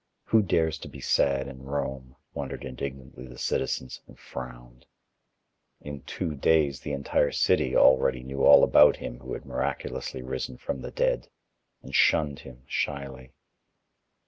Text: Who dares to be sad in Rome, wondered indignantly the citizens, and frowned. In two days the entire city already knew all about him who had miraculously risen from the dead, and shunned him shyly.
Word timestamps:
Who 0.29 0.41
dares 0.41 0.79
to 0.79 0.87
be 0.87 0.99
sad 0.99 1.47
in 1.47 1.61
Rome, 1.61 2.15
wondered 2.33 2.65
indignantly 2.65 3.27
the 3.27 3.37
citizens, 3.37 4.01
and 4.07 4.17
frowned. 4.17 4.87
In 5.79 6.01
two 6.01 6.33
days 6.33 6.79
the 6.79 6.91
entire 6.91 7.31
city 7.31 7.75
already 7.75 8.23
knew 8.23 8.43
all 8.43 8.63
about 8.63 8.95
him 8.95 9.19
who 9.19 9.31
had 9.33 9.45
miraculously 9.45 10.23
risen 10.23 10.57
from 10.57 10.81
the 10.81 10.89
dead, 10.89 11.27
and 11.83 11.93
shunned 11.93 12.39
him 12.39 12.63
shyly. 12.65 13.33